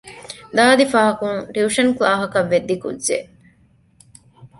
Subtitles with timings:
[0.55, 3.29] ދާދި ފަހަކުން ޓިއުޝަން ކްލާހަކަށް ވެއްދި ކުއްޖެއް